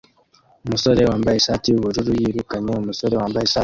Umusore 0.65 1.01
wambaye 1.09 1.37
ishati 1.37 1.65
yubururu 1.69 2.11
yirukanye 2.21 2.69
umusore 2.81 3.13
wambaye 3.21 3.43
ishati 3.45 3.59